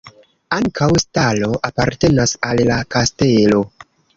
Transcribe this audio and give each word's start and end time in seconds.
Ankaŭ 0.55 0.87
stalo 1.03 1.51
apartenas 1.69 2.35
al 2.53 2.65
la 2.71 2.79
kastelo. 2.97 3.63